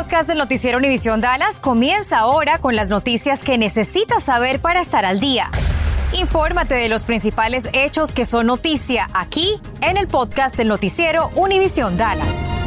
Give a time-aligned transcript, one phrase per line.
[0.00, 5.04] podcast del noticiero Univisión Dallas comienza ahora con las noticias que necesitas saber para estar
[5.04, 5.50] al día.
[6.18, 11.98] Infórmate de los principales hechos que son noticia aquí en el podcast del noticiero Univisión
[11.98, 12.58] Dallas.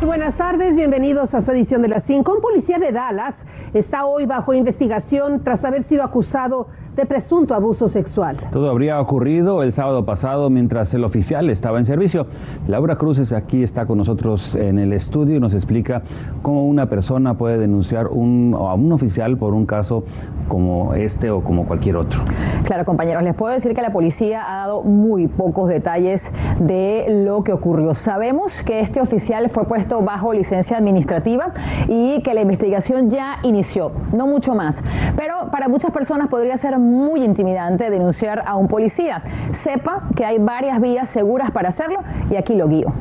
[0.00, 2.32] Buenas tardes, bienvenidos a su edición de las 5.
[2.32, 7.88] Un policía de Dallas está hoy bajo investigación tras haber sido acusado de presunto abuso
[7.88, 8.38] sexual.
[8.50, 12.26] Todo habría ocurrido el sábado pasado mientras el oficial estaba en servicio.
[12.66, 16.02] Laura Cruces aquí está con nosotros en el estudio y nos explica
[16.40, 20.04] cómo una persona puede denunciar un, a un oficial por un caso
[20.48, 22.22] como este o como cualquier otro.
[22.64, 27.44] Claro, compañeros, les puedo decir que la policía ha dado muy pocos detalles de lo
[27.44, 27.94] que ocurrió.
[27.94, 31.52] Sabemos que este oficial fue puesto bajo licencia administrativa
[31.88, 34.82] y que la investigación ya inició, no mucho más.
[35.16, 39.22] Pero para muchas personas podría ser muy intimidante denunciar a un policía.
[39.52, 41.98] Sepa que hay varias vías seguras para hacerlo
[42.30, 42.92] y aquí lo guío.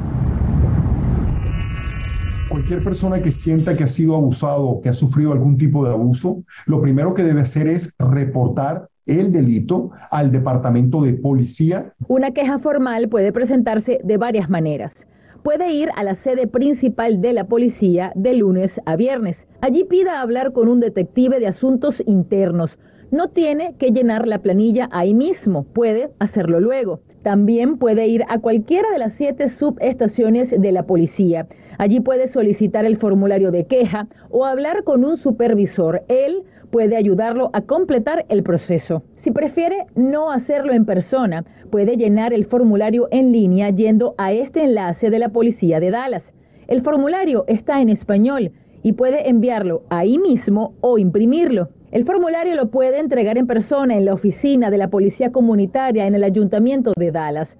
[2.49, 5.91] Cualquier persona que sienta que ha sido abusado o que ha sufrido algún tipo de
[5.91, 11.93] abuso, lo primero que debe hacer es reportar el delito al departamento de policía.
[12.07, 15.05] Una queja formal puede presentarse de varias maneras
[15.45, 19.45] puede ir a la sede principal de la policía de lunes a viernes.
[19.62, 22.79] Allí pida hablar con un detective de asuntos internos
[23.11, 27.01] no tiene que llenar la planilla ahí mismo, puede hacerlo luego.
[27.23, 31.48] También puede ir a cualquiera de las siete subestaciones de la policía.
[31.77, 36.03] Allí puede solicitar el formulario de queja o hablar con un supervisor.
[36.07, 39.03] Él puede ayudarlo a completar el proceso.
[39.15, 44.63] Si prefiere no hacerlo en persona, puede llenar el formulario en línea yendo a este
[44.63, 46.31] enlace de la policía de Dallas.
[46.67, 48.51] El formulario está en español
[48.83, 51.70] y puede enviarlo ahí mismo o imprimirlo.
[51.96, 56.13] El formulario lo puede entregar en persona en la oficina de la Policía Comunitaria en
[56.13, 57.57] el Ayuntamiento de Dallas.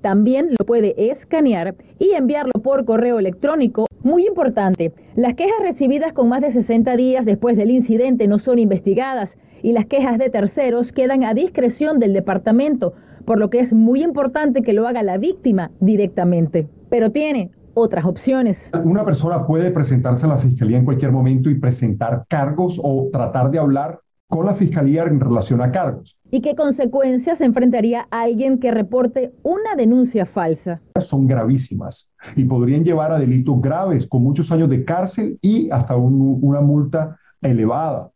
[0.00, 3.84] También lo puede escanear y enviarlo por correo electrónico.
[4.02, 8.58] Muy importante, las quejas recibidas con más de 60 días después del incidente no son
[8.58, 12.94] investigadas y las quejas de terceros quedan a discreción del departamento,
[13.26, 16.68] por lo que es muy importante que lo haga la víctima directamente.
[16.88, 18.70] Pero tiene otras opciones.
[18.84, 23.50] Una persona puede presentarse a la fiscalía en cualquier momento y presentar cargos o tratar
[23.50, 26.18] de hablar con la fiscalía en relación a cargos.
[26.30, 30.80] ¿Y qué consecuencias enfrentaría alguien que reporte una denuncia falsa?
[31.00, 35.96] Son gravísimas y podrían llevar a delitos graves con muchos años de cárcel y hasta
[35.96, 38.10] una multa elevada.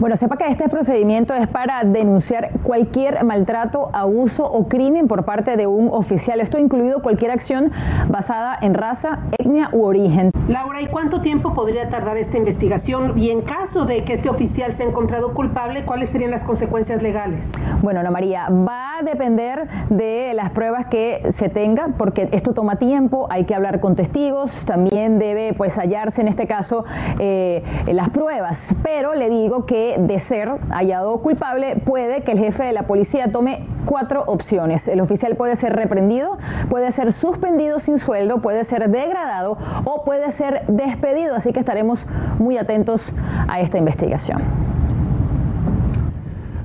[0.00, 5.58] Bueno, sepa que este procedimiento es para denunciar cualquier maltrato, abuso o crimen por parte
[5.58, 6.40] de un oficial.
[6.40, 7.70] Esto incluido cualquier acción
[8.08, 10.32] basada en raza, etnia u origen.
[10.48, 13.18] Laura, ¿y cuánto tiempo podría tardar esta investigación?
[13.18, 17.52] Y en caso de que este oficial sea encontrado culpable, ¿cuáles serían las consecuencias legales?
[17.82, 22.76] Bueno, Ana María, va a depender de las pruebas que se tenga, porque esto toma
[22.76, 26.86] tiempo, hay que hablar con testigos, también debe pues hallarse en este caso
[27.18, 32.64] eh, las pruebas, pero le digo que de ser hallado culpable, puede que el jefe
[32.64, 34.88] de la policía tome cuatro opciones.
[34.88, 40.30] El oficial puede ser reprendido, puede ser suspendido sin sueldo, puede ser degradado o puede
[40.32, 41.34] ser despedido.
[41.34, 42.06] Así que estaremos
[42.38, 43.12] muy atentos
[43.48, 44.69] a esta investigación.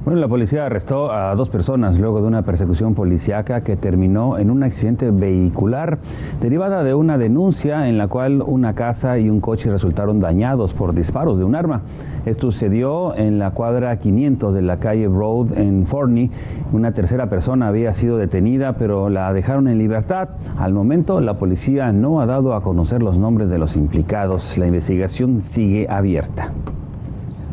[0.05, 4.51] Bueno, la policía arrestó a dos personas luego de una persecución policíaca que terminó en
[4.51, 5.97] un accidente vehicular
[6.39, 10.93] derivada de una denuncia en la cual una casa y un coche resultaron dañados por
[10.93, 11.81] disparos de un arma.
[12.27, 16.29] Esto sucedió en la cuadra 500 de la calle Road en Forney.
[16.71, 20.29] Una tercera persona había sido detenida, pero la dejaron en libertad.
[20.59, 24.55] Al momento, la policía no ha dado a conocer los nombres de los implicados.
[24.59, 26.51] La investigación sigue abierta.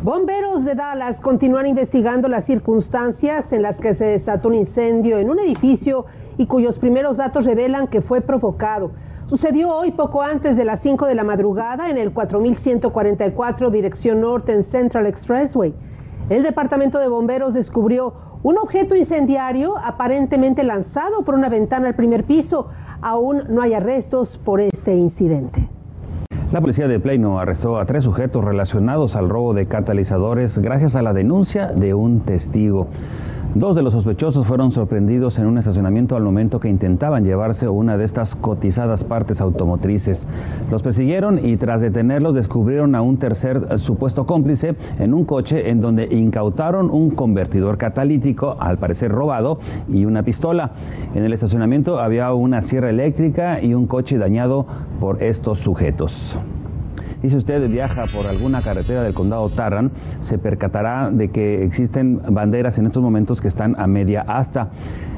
[0.03, 5.29] Bomberos de Dallas continúan investigando las circunstancias en las que se desató un incendio en
[5.29, 8.91] un edificio y cuyos primeros datos revelan que fue provocado.
[9.27, 14.51] Sucedió hoy poco antes de las 5 de la madrugada en el 4144 dirección norte
[14.51, 15.73] en Central Expressway.
[16.29, 22.25] El departamento de bomberos descubrió un objeto incendiario aparentemente lanzado por una ventana al primer
[22.25, 22.67] piso.
[23.01, 25.69] Aún no hay arrestos por este incidente.
[26.53, 31.01] La policía de Plano arrestó a tres sujetos relacionados al robo de catalizadores gracias a
[31.01, 32.89] la denuncia de un testigo.
[33.55, 37.97] Dos de los sospechosos fueron sorprendidos en un estacionamiento al momento que intentaban llevarse una
[37.97, 40.27] de estas cotizadas partes automotrices.
[40.71, 45.81] Los persiguieron y tras detenerlos descubrieron a un tercer supuesto cómplice en un coche en
[45.81, 50.71] donde incautaron un convertidor catalítico, al parecer robado, y una pistola.
[51.13, 54.65] En el estacionamiento había una sierra eléctrica y un coche dañado
[54.99, 56.39] por estos sujetos.
[57.23, 62.21] Y si usted viaja por alguna carretera del condado Tarrant, se percatará de que existen
[62.29, 64.71] banderas en estos momentos que están a media asta.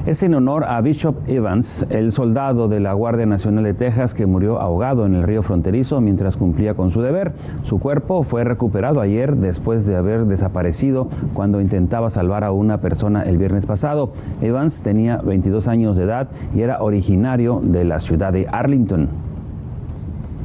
[0.06, 4.24] Es en honor a Bishop Evans, el soldado de la Guardia Nacional de Texas que
[4.24, 7.32] murió ahogado en el río fronterizo mientras cumplía con su deber.
[7.64, 13.24] Su cuerpo fue recuperado ayer después de haber desaparecido cuando intentaba salvar a una persona
[13.24, 14.12] el viernes pasado.
[14.40, 19.08] Evans tenía 22 años de edad y era originario de la ciudad de Arlington.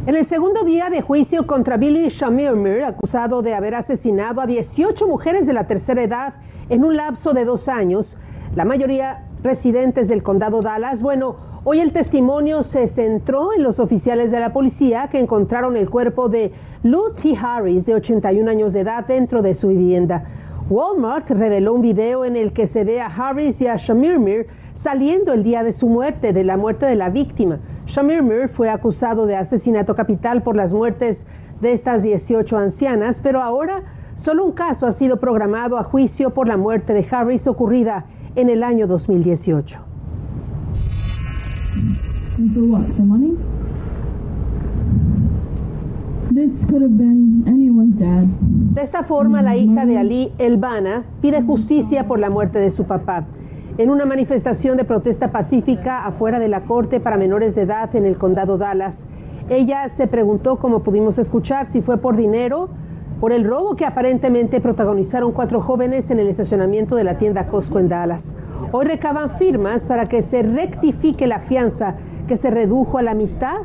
[0.07, 5.07] En el segundo día de juicio contra Billy Shamirmir, acusado de haber asesinado a 18
[5.07, 6.33] mujeres de la tercera edad
[6.69, 8.18] en un lapso de dos años,
[8.56, 14.31] la mayoría residentes del condado Dallas, bueno, hoy el testimonio se centró en los oficiales
[14.31, 16.51] de la policía que encontraron el cuerpo de
[16.81, 17.38] Lou T.
[17.39, 20.24] Harris, de 81 años de edad, dentro de su vivienda.
[20.71, 25.31] Walmart reveló un video en el que se ve a Harris y a Shamirmir saliendo
[25.31, 27.59] el día de su muerte, de la muerte de la víctima.
[27.91, 31.25] Shamir Mir fue acusado de asesinato capital por las muertes
[31.59, 33.83] de estas 18 ancianas, pero ahora
[34.15, 38.05] solo un caso ha sido programado a juicio por la muerte de Harris ocurrida
[38.38, 39.81] en el año 2018.
[48.73, 52.85] De esta forma, la hija de Ali, Elbana, pide justicia por la muerte de su
[52.85, 53.25] papá
[53.77, 58.06] en una manifestación de protesta pacífica afuera de la corte para menores de edad en
[58.06, 59.07] el condado Dallas.
[59.50, 62.69] Ella se preguntó, como pudimos escuchar, si fue por dinero,
[63.19, 67.79] por el robo que aparentemente protagonizaron cuatro jóvenes en el estacionamiento de la tienda Costco
[67.79, 68.33] en Dallas.
[68.71, 71.95] Hoy recaban firmas para que se rectifique la fianza
[72.27, 73.57] que se redujo a la mitad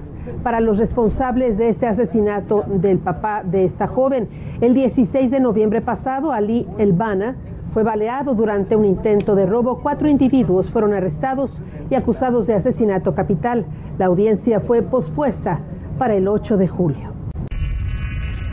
[0.43, 4.29] para los responsables de este asesinato del papá de esta joven.
[4.61, 7.37] El 16 de noviembre pasado, Ali Elbana
[7.73, 9.81] fue baleado durante un intento de robo.
[9.83, 11.61] Cuatro individuos fueron arrestados
[11.91, 13.67] y acusados de asesinato capital.
[13.99, 15.61] La audiencia fue pospuesta
[15.99, 17.17] para el 8 de julio.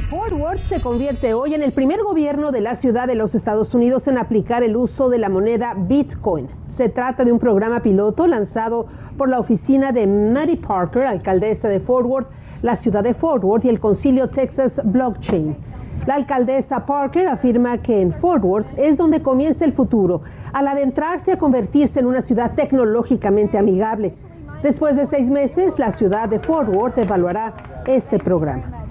[0.09, 3.73] Fort Worth se convierte hoy en el primer gobierno de la ciudad de los Estados
[3.73, 6.49] Unidos en aplicar el uso de la moneda Bitcoin.
[6.67, 8.85] Se trata de un programa piloto lanzado
[9.17, 12.27] por la oficina de Mary Parker, alcaldesa de Fort Worth,
[12.61, 15.72] la ciudad de Fort Worth y el concilio Texas Blockchain.
[16.05, 21.31] La alcaldesa Parker afirma que en Fort Worth es donde comienza el futuro, al adentrarse
[21.31, 24.13] a convertirse en una ciudad tecnológicamente amigable.
[24.61, 27.53] Después de seis meses, la ciudad de Fort Worth evaluará
[27.85, 28.85] este programa.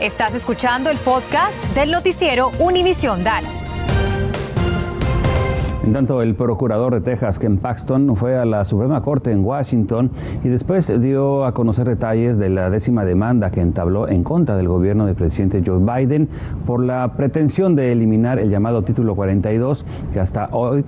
[0.00, 3.86] Estás escuchando el podcast del noticiero Univisión Dallas.
[5.82, 10.10] En tanto, el procurador de Texas, Ken Paxton, fue a la Suprema Corte en Washington
[10.44, 14.68] y después dio a conocer detalles de la décima demanda que entabló en contra del
[14.68, 16.28] gobierno del presidente Joe Biden
[16.66, 20.84] por la pretensión de eliminar el llamado Título 42, que hasta hoy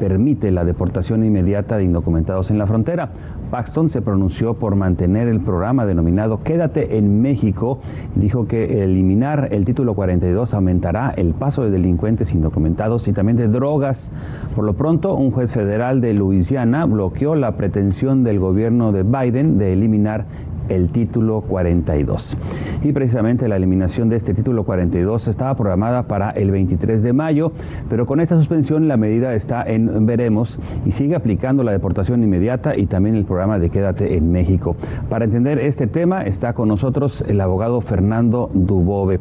[0.00, 3.10] permite la deportación inmediata de indocumentados en la frontera.
[3.50, 7.80] Paxton se pronunció por mantener el programa denominado Quédate en México.
[8.14, 13.48] Dijo que eliminar el título 42 aumentará el paso de delincuentes indocumentados y también de
[13.48, 14.12] drogas.
[14.54, 19.58] Por lo pronto, un juez federal de Luisiana bloqueó la pretensión del gobierno de Biden
[19.58, 20.26] de eliminar
[20.68, 22.36] el título 42.
[22.82, 27.52] Y precisamente la eliminación de este título 42 estaba programada para el 23 de mayo,
[27.88, 32.76] pero con esta suspensión la medida está en veremos y sigue aplicando la deportación inmediata
[32.76, 34.76] y también el programa de Quédate en México.
[35.08, 39.20] Para entender este tema está con nosotros el abogado Fernando Dubove.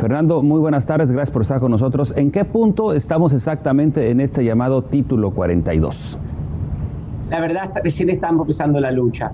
[0.00, 2.14] Fernando, muy buenas tardes, gracias por estar con nosotros.
[2.16, 6.18] ¿En qué punto estamos exactamente en este llamado título 42?
[7.30, 9.32] La verdad, recién estamos empezando la lucha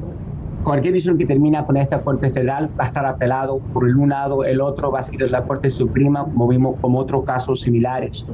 [0.64, 4.08] cualquier decisión que termina con esta Corte Federal va a estar apelado por el un
[4.08, 8.26] lado, el otro va a seguir la Corte Suprema, como vimos como otros casos similares.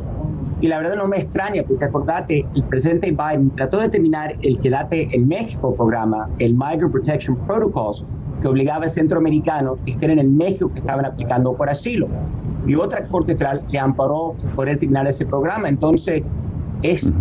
[0.61, 4.59] Y la verdad no me extraña, porque acordate, el presidente Biden trató de terminar el
[4.61, 8.05] Quédate en México programa, el Migrant Protection Protocols,
[8.41, 12.09] que obligaba a centroamericanos que estén en México que estaban aplicando por asilo.
[12.67, 15.69] Y otra Corte Federal le amparó por terminar ese programa.
[15.69, 16.23] Entonces,
[16.83, 17.13] es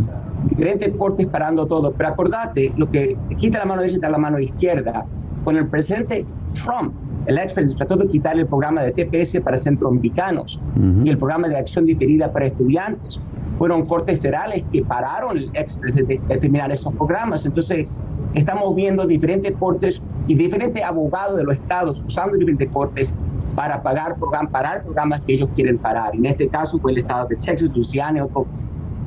[0.48, 1.91] diferentes cortes parando todo.
[1.91, 5.05] Pero acordate, lo que quita la mano derecha da la mano izquierda.
[5.43, 6.93] Con el presidente Trump,
[7.25, 10.60] el ex trató de quitar el programa de TPS para centroamericanos
[11.03, 13.19] y el programa de acción diferida para estudiantes.
[13.58, 17.46] Fueron cortes federales que pararon el ex de terminar esos programas.
[17.46, 17.88] Entonces,
[18.34, 23.13] estamos viendo diferentes cortes y diferentes abogados de los estados usando diferentes cortes
[23.55, 24.15] para pagar
[24.51, 26.15] parar programas que ellos quieren parar.
[26.15, 28.22] En este caso fue el estado de Texas, Luisiana y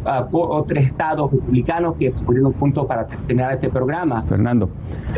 [0.04, 4.22] otro otros estados republicanos que pusieron juntos para terminar este programa.
[4.22, 4.68] Fernando,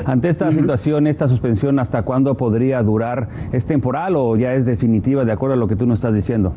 [0.05, 3.29] ante esta situación, esta suspensión, ¿hasta cuándo podría durar?
[3.53, 6.53] ¿Es temporal o ya es definitiva de acuerdo a lo que tú nos estás diciendo?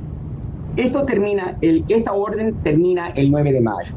[0.75, 3.93] Esto termina, el, esta orden termina el 9 de mayo,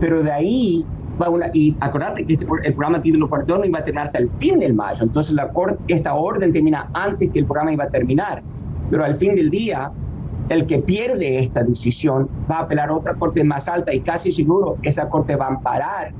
[0.00, 0.86] pero de ahí
[1.52, 4.58] y acordate que este, el programa título 42 no iba a terminar hasta el fin
[4.58, 5.50] del mayo, entonces la
[5.88, 8.42] esta orden termina antes que el programa iba a terminar,
[8.90, 9.90] pero al fin del día,
[10.50, 14.32] el que pierde esta decisión va a apelar a otra corte más alta y casi
[14.32, 16.12] seguro esa corte va a amparar,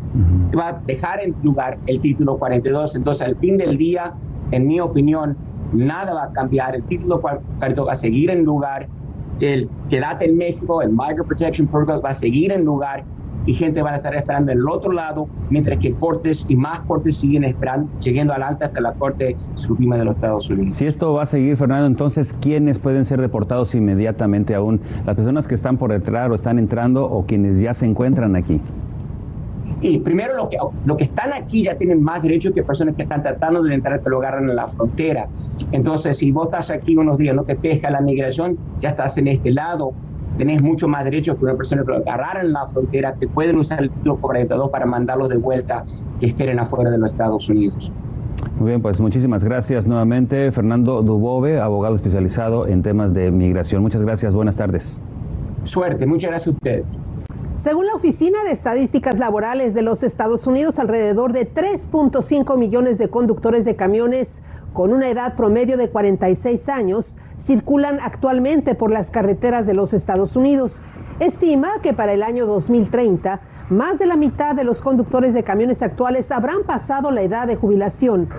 [0.57, 4.15] va a dejar en lugar el título 42, entonces al fin del día,
[4.53, 5.37] en mi opinión,
[5.73, 8.87] nada va a cambiar, el título 42 va a seguir en lugar,
[9.41, 13.05] el quédate en México, el Migrant Protection Program va a seguir en lugar
[13.47, 16.81] y gente va a estar esperando en el otro lado, mientras que cortes y más
[16.81, 20.77] cortes siguen esperando, llegando al alta hasta la Corte Suprema de los Estados Unidos.
[20.77, 24.81] Si esto va a seguir, Fernando, entonces, ¿quiénes pueden ser deportados inmediatamente aún?
[25.07, 28.61] ¿Las personas que están por entrar o están entrando o quienes ya se encuentran aquí?
[29.83, 33.03] Y primero, lo que, lo que están aquí ya tienen más derechos que personas que
[33.03, 35.29] están tratando de entrar, que lo agarran en la frontera.
[35.73, 39.29] Entonces, si vos estás aquí unos días, no te pesca la migración, ya estás en
[39.29, 39.93] este lado
[40.41, 43.59] tenés mucho más derechos que una persona que lo agarraron en la frontera, que pueden
[43.59, 45.85] usar el título 42 para mandarlos de vuelta,
[46.19, 47.93] que esperen afuera de los Estados Unidos.
[48.59, 50.51] Muy bien, pues muchísimas gracias nuevamente.
[50.51, 53.83] Fernando Dubove, abogado especializado en temas de migración.
[53.83, 54.99] Muchas gracias, buenas tardes.
[55.65, 56.85] Suerte, muchas gracias a usted.
[57.61, 63.11] Según la Oficina de Estadísticas Laborales de los Estados Unidos, alrededor de 3.5 millones de
[63.11, 64.41] conductores de camiones
[64.73, 70.37] con una edad promedio de 46 años circulan actualmente por las carreteras de los Estados
[70.37, 70.81] Unidos.
[71.19, 75.83] Estima que para el año 2030, más de la mitad de los conductores de camiones
[75.83, 78.31] actuales habrán pasado la edad de jubilación.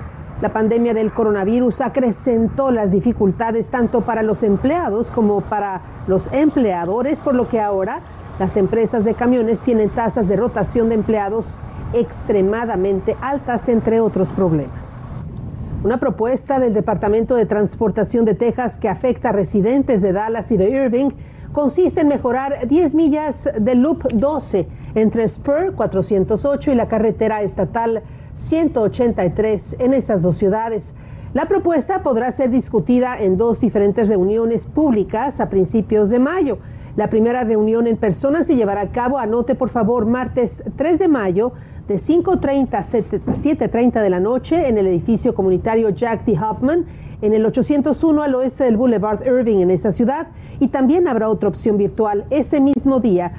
[0.42, 7.22] La pandemia del coronavirus acrecentó las dificultades tanto para los empleados como para los empleadores,
[7.22, 8.02] por lo que ahora
[8.42, 11.46] las empresas de camiones tienen tasas de rotación de empleados
[11.94, 14.98] extremadamente altas, entre otros problemas.
[15.84, 20.58] Una propuesta del Departamento de Transportación de Texas que afecta a residentes de Dallas y
[20.58, 21.12] de Irving
[21.54, 28.02] consiste en mejorar 10 millas del Loop 12 entre Spur 408 y la carretera estatal
[28.38, 30.96] 183 en esas dos ciudades.
[31.36, 36.58] La propuesta podrá ser discutida en dos diferentes reuniones públicas a principios de mayo.
[36.98, 41.08] La primera reunión en persona se llevará a cabo, anote por favor, martes 3 de
[41.08, 41.54] mayo
[41.88, 46.38] de 5.30 a 7.30 de la noche en el edificio comunitario Jack D.
[46.38, 46.86] Hoffman,
[47.22, 50.28] en el 801 al oeste del Boulevard Irving en esa ciudad.
[50.60, 53.32] Y también habrá otra opción virtual ese mismo día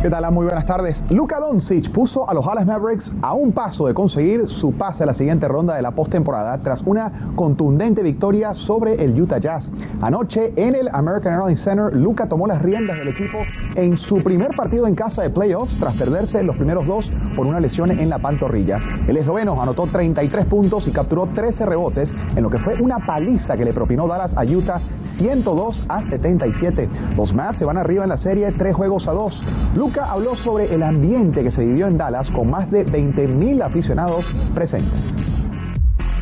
[0.00, 0.30] ¿Qué tal?
[0.30, 1.02] Muy buenas tardes.
[1.10, 5.06] Luka Doncic puso a los Dallas Mavericks a un paso de conseguir su pase a
[5.06, 9.72] la siguiente ronda de la postemporada tras una contundente victoria sobre el Utah Jazz.
[10.00, 13.38] Anoche en el American Airlines Center, Luka tomó las riendas del equipo
[13.74, 17.58] en su primer partido en casa de playoffs tras perderse los primeros dos por una
[17.58, 18.78] lesión en la pantorrilla.
[19.08, 23.56] El esloveno anotó 33 puntos y capturó 13 rebotes en lo que fue una paliza
[23.56, 26.88] que le propinó Dallas a Utah 102 a 77.
[27.16, 29.42] Los Mavs se van arriba en la serie tres juegos a dos.
[29.88, 34.26] Luca habló sobre el ambiente que se vivió en Dallas con más de 20.000 aficionados
[34.54, 35.14] presentes.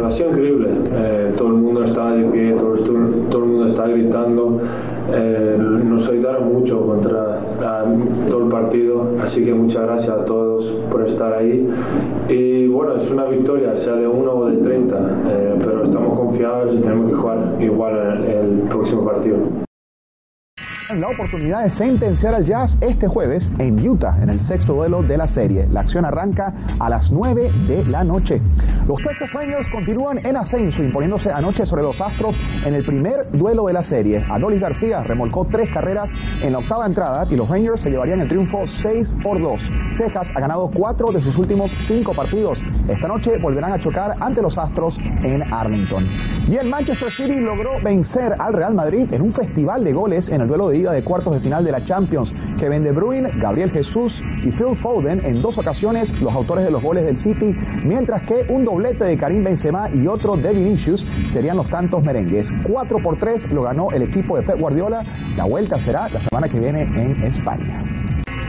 [0.01, 4.61] Ha sido increíble, eh, todo el mundo estaba de pie, todo, el mundo estaba gritando,
[5.13, 7.41] eh, nos ayudaron mucho contra
[8.29, 11.69] todo el partido, así que muchas gracias a todos por estar ahí.
[12.29, 14.97] Y bueno, es una victoria, sea de uno o de 30,
[15.29, 19.66] eh, pero estamos confiados y tenemos que jugar igual el próximo partido
[20.95, 25.17] la oportunidad de sentenciar al Jazz este jueves en Utah, en el sexto duelo de
[25.17, 25.67] la serie.
[25.71, 28.41] La acción arranca a las 9 de la noche.
[28.87, 33.67] Los Texas Rangers continúan en ascenso, imponiéndose anoche sobre los Astros en el primer duelo
[33.67, 34.25] de la serie.
[34.29, 36.13] Adolis García remolcó tres carreras
[36.43, 39.71] en la octava entrada y los Rangers se llevarían el triunfo 6 por 2.
[39.99, 42.63] Texas ha ganado cuatro de sus últimos cinco partidos.
[42.89, 46.07] Esta noche volverán a chocar ante los Astros en Arlington.
[46.49, 50.43] Y el Manchester City logró vencer al Real Madrid en un festival de goles en
[50.43, 52.35] el duelo de de cuartos de final de la Champions.
[52.59, 56.83] Kevin De Bruyne, Gabriel Jesús y Phil Foden en dos ocasiones los autores de los
[56.83, 57.55] goles del City,
[57.85, 62.53] mientras que un doblete de Karim Benzema y otro de Vinicius serían los tantos merengues.
[62.67, 65.03] 4 por 3 lo ganó el equipo de Pep Guardiola.
[65.37, 67.83] La vuelta será la semana que viene en España.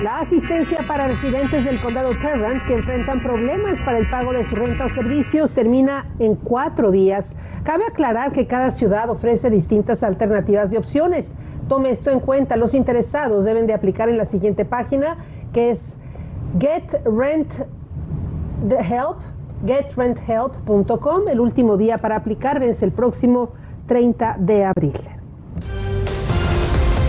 [0.02, 4.54] La asistencia para residentes del condado Tarrant que enfrentan problemas para el pago de su
[4.54, 7.36] renta o servicios termina en cuatro días.
[7.64, 11.34] Cabe aclarar que cada ciudad ofrece distintas alternativas y opciones.
[11.68, 12.58] Tome esto en cuenta.
[12.58, 15.18] Los interesados deben de aplicar en la siguiente página
[15.52, 15.98] que es
[16.60, 17.66] GetRentHelp,
[19.66, 21.28] getrenthelp.com.
[21.28, 23.54] El último día para aplicar vence el próximo
[23.88, 25.17] 30 de abril.